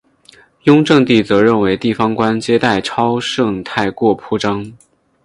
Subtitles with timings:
[0.63, 4.73] 雍正帝则认为地方官接待超盛太过铺张。